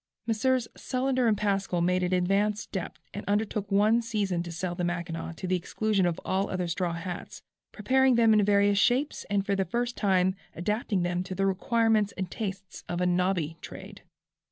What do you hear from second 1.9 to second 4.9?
an advanced step and undertook one season to sell the